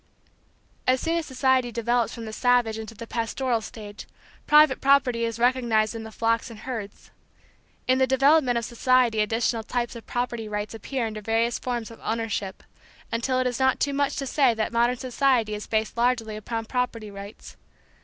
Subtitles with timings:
[0.87, 4.07] As soon as society develops from the savage into the pastoral stage,
[4.47, 7.11] private property is recognized in the flocks and herds.
[7.87, 11.99] In the development of society additional types of property rights appear under various forms of
[12.01, 12.63] ownership,
[13.11, 16.65] until it is not too much to say that modern society is based largely upon
[16.65, 17.55] property rights.